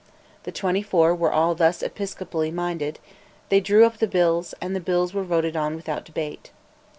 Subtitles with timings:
[0.45, 2.97] The twenty four were all thus episcopally minded:
[3.49, 6.49] they drew up the bills, and the bills were voted on without debate.